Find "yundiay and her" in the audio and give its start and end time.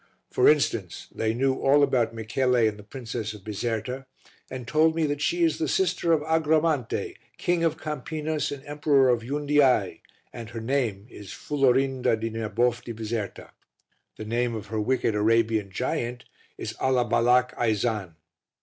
9.21-10.59